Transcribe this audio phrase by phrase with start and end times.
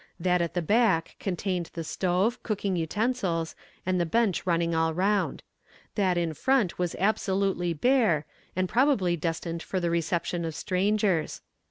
[0.19, 3.53] That at the back contained the stove, cooking utensils,
[3.85, 5.43] and the bench running all round.
[5.93, 8.25] That in front was absolutely bare,
[8.55, 11.41] and probably destined for the reception of strangers.